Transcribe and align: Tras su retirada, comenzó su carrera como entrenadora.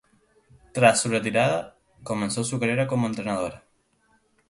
Tras 0.73 0.99
su 0.99 1.09
retirada, 1.09 1.77
comenzó 2.01 2.43
su 2.43 2.59
carrera 2.59 2.87
como 2.87 3.05
entrenadora. 3.05 3.63